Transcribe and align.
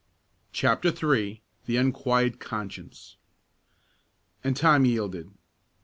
CHAPTER 0.51 0.87
III. 0.89 1.43
THE 1.67 1.77
UNQUIET 1.77 2.39
CONSCIENCE. 2.39 3.17
And 4.43 4.57
Tom 4.57 4.83
yielded. 4.83 5.29